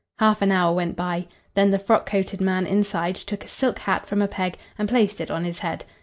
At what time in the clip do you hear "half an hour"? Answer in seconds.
0.17-0.73